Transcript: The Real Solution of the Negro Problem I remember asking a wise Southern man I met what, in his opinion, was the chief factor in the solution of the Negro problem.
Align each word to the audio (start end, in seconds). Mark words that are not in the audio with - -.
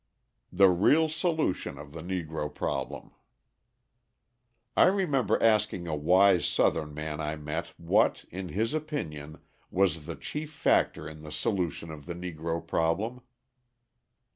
The 0.51 0.67
Real 0.71 1.09
Solution 1.09 1.77
of 1.77 1.93
the 1.93 2.01
Negro 2.01 2.51
Problem 2.51 3.11
I 4.75 4.85
remember 4.85 5.37
asking 5.43 5.87
a 5.87 5.93
wise 5.95 6.43
Southern 6.47 6.95
man 6.95 7.21
I 7.21 7.35
met 7.35 7.67
what, 7.77 8.25
in 8.31 8.49
his 8.49 8.73
opinion, 8.73 9.37
was 9.69 10.07
the 10.07 10.15
chief 10.15 10.51
factor 10.51 11.07
in 11.07 11.21
the 11.21 11.31
solution 11.31 11.91
of 11.91 12.07
the 12.07 12.15
Negro 12.15 12.65
problem. 12.65 13.21